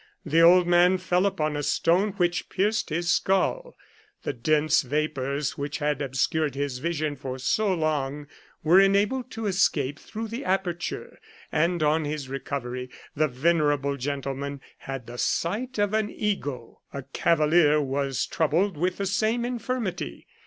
[0.25, 3.77] The old man fell upon a stone, which pierced his skull.
[4.23, 8.25] The dense vapours which had obscured his vision for so long
[8.63, 11.19] were enabled to escape through the aperture,
[11.51, 16.81] and on his recovery the venerable gentleman had the sight of an eagle.
[16.91, 20.25] A cavalier was troubled with the same infirmity.